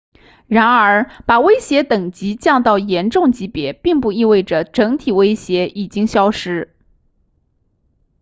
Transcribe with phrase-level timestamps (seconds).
[0.47, 6.75] 然而把威胁等级降到严重级别并不意味着整体威胁已经消失